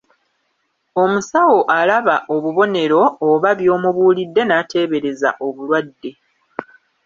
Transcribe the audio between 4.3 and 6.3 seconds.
n'ateebereza obulwadde.